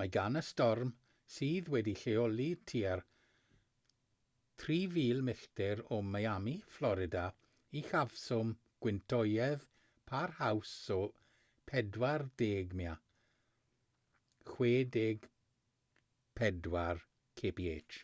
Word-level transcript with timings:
mae 0.00 0.08
gan 0.14 0.34
y 0.38 0.40
storm 0.46 0.88
sydd 1.34 1.68
wedi'i 1.74 1.94
lleoli 2.00 2.48
tua 2.72 2.90
3,000 4.64 5.22
milltir 5.28 5.80
o 5.98 6.00
miami 6.16 6.52
fflorida 6.74 7.22
uchafswm 7.82 8.50
gwyntoedd 8.86 9.64
parhaus 10.12 10.74
o 10.96 10.98
40 11.70 12.74
mya 12.82 12.98
64 14.50 17.00
kph 17.44 17.96